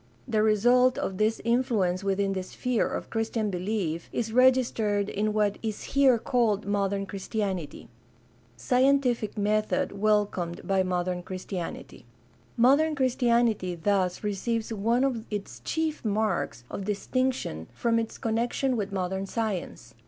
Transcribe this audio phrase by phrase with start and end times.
[0.27, 5.59] The result of this influence within the sphere of Christian belief is registered in what
[5.61, 7.87] is here called modern Christianity.
[8.57, 12.07] Scientific method welcomed by modem Christianity.—
[12.57, 17.67] Modern Christianity thus receives one of its chief marks of THE DEVELOPMENT OF MODERN CHRISTIANITY
[17.67, 19.93] 447 distinction from its connection with modern science.